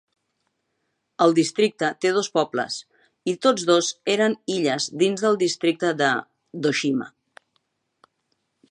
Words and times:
El 1.25 1.35
districte 1.39 1.89
té 2.05 2.13
dos 2.15 2.29
pobles 2.39 2.79
i 3.33 3.37
tots 3.47 3.67
dos 3.73 3.91
eren 4.17 4.39
illes 4.57 4.89
dins 5.03 5.29
el 5.31 5.41
districte 5.45 5.95
de 6.03 6.11
d'Oshima. 6.65 7.13